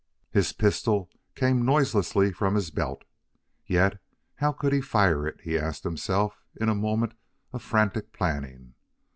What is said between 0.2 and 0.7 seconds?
His